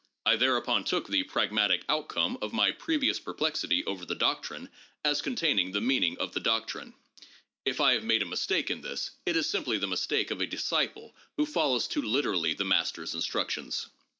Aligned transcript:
I 0.25 0.35
thereupon 0.35 0.83
took 0.83 1.07
the 1.09 1.21
pragmatic 1.21 1.83
outcome 1.87 2.39
of 2.41 2.53
my 2.53 2.71
previous 2.71 3.19
perplexity 3.19 3.85
over 3.85 4.03
the 4.03 4.15
doctrine 4.15 4.69
as 5.05 5.21
containing 5.21 5.71
the 5.73 5.79
meaning 5.79 6.17
of 6.17 6.33
the 6.33 6.39
doctrine. 6.39 6.95
If 7.65 7.79
I 7.79 7.93
have 7.93 8.03
made 8.03 8.23
a 8.23 8.25
mistake 8.25 8.71
in 8.71 8.81
this, 8.81 9.11
it 9.27 9.35
is 9.37 9.45
simply 9.47 9.77
the 9.77 9.85
mistake 9.85 10.31
of 10.31 10.41
a 10.41 10.47
disciple 10.47 11.15
who 11.37 11.45
follows 11.45 11.87
too 11.87 12.01
literally 12.01 12.55
the 12.55 12.65
master's 12.65 13.13
instructions. 13.13 13.89